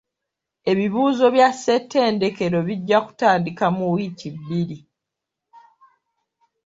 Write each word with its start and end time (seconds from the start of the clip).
Ebibuuzo 0.71 1.25
bya 1.35 1.47
ssettendekero 1.53 2.59
bijja 2.67 2.97
kutandika 3.05 3.65
mu 3.75 3.85
wiiki 3.93 4.27
bbiri. 4.35 4.79